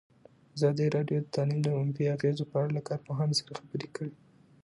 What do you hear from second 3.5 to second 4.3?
خبرې کړي.